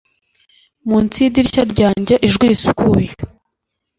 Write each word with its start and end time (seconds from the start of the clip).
Munsi 0.87 1.15
yidirishya 1.23 1.63
ryanjye 1.71 2.15
ijwi 2.27 2.45
risukuye 2.51 3.09